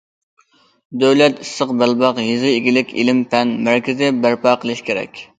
دۆلەت 1.01 1.41
ئىسسىق 1.43 1.73
بەلباغ 1.81 2.21
يېزا 2.23 2.53
ئىگىلىك 2.53 2.93
ئىلىم- 3.01 3.21
پەن 3.33 3.51
مەركىزى 3.67 4.09
بەرپا 4.25 4.55
قىلىش 4.65 4.83
كېرەك. 4.89 5.23